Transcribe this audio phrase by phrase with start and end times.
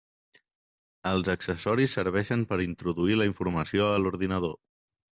[1.09, 4.61] Els accessoris serveixen per introduir la informació a l'ordinador.